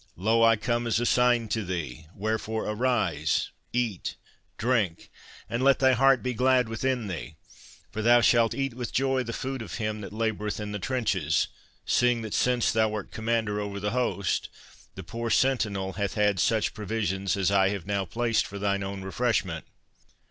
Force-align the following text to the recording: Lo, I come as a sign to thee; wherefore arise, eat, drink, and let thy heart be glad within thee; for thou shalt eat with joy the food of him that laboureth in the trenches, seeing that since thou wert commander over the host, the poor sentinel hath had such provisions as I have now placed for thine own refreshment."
Lo, 0.15 0.41
I 0.43 0.55
come 0.55 0.87
as 0.87 0.99
a 0.99 1.05
sign 1.05 1.47
to 1.49 1.63
thee; 1.63 2.07
wherefore 2.15 2.65
arise, 2.65 3.51
eat, 3.71 4.15
drink, 4.57 5.11
and 5.47 5.63
let 5.63 5.77
thy 5.77 5.91
heart 5.93 6.23
be 6.23 6.33
glad 6.33 6.67
within 6.67 7.05
thee; 7.05 7.35
for 7.91 8.01
thou 8.01 8.19
shalt 8.19 8.55
eat 8.55 8.73
with 8.73 8.91
joy 8.91 9.21
the 9.21 9.31
food 9.31 9.61
of 9.61 9.75
him 9.75 10.01
that 10.01 10.11
laboureth 10.11 10.59
in 10.59 10.71
the 10.71 10.79
trenches, 10.79 11.49
seeing 11.85 12.23
that 12.23 12.33
since 12.33 12.71
thou 12.71 12.89
wert 12.89 13.11
commander 13.11 13.61
over 13.61 13.79
the 13.79 13.91
host, 13.91 14.49
the 14.95 15.03
poor 15.03 15.29
sentinel 15.29 15.93
hath 15.93 16.15
had 16.15 16.39
such 16.39 16.73
provisions 16.73 17.37
as 17.37 17.51
I 17.51 17.69
have 17.69 17.85
now 17.85 18.03
placed 18.05 18.47
for 18.47 18.57
thine 18.57 18.81
own 18.81 19.03
refreshment." 19.03 19.65